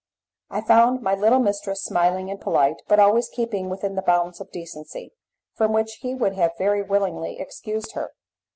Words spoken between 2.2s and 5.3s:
and polite, but always keeping within the bounds of decency,